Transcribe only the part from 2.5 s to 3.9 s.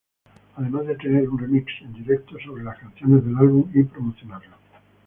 las canciones del álbum y